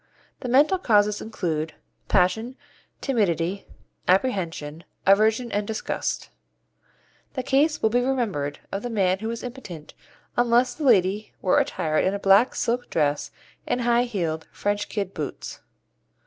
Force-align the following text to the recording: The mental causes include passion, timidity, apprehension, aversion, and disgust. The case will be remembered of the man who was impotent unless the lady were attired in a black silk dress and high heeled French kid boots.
The 0.39 0.49
mental 0.49 0.79
causes 0.79 1.21
include 1.21 1.75
passion, 2.07 2.57
timidity, 3.01 3.67
apprehension, 4.07 4.83
aversion, 5.05 5.51
and 5.51 5.67
disgust. 5.67 6.31
The 7.35 7.43
case 7.43 7.83
will 7.83 7.91
be 7.91 8.01
remembered 8.01 8.57
of 8.71 8.81
the 8.81 8.89
man 8.89 9.19
who 9.19 9.27
was 9.27 9.43
impotent 9.43 9.93
unless 10.35 10.73
the 10.73 10.85
lady 10.85 11.33
were 11.39 11.59
attired 11.59 12.03
in 12.03 12.15
a 12.15 12.19
black 12.19 12.55
silk 12.55 12.89
dress 12.89 13.29
and 13.67 13.81
high 13.81 14.05
heeled 14.05 14.47
French 14.51 14.89
kid 14.89 15.13
boots. 15.13 15.59